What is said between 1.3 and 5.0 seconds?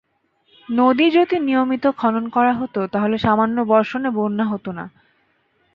নিয়মিত খনন করা হতো তাহলে সামান্য বর্ষণে বন্যা হতো না।